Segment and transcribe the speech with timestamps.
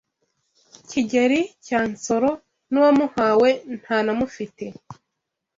[0.89, 2.31] Kigeli cya Nsoro
[2.71, 4.65] n’uwamuhawe ntanamufite